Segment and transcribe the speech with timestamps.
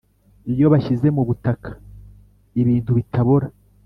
[0.53, 1.69] Iyo bashyize mu butaka
[2.61, 3.47] ibintu bitabora